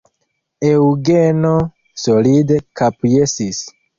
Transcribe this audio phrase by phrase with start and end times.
[0.69, 1.51] Eŭgeno
[2.05, 3.63] solide kapjesis.